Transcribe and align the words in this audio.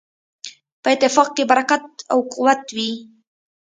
په 0.81 0.87
اتفاق 0.95 1.29
کې 1.35 1.43
برکت 1.51 1.85
او 2.11 2.19
قوت 2.33 2.61
وي. 2.75 2.91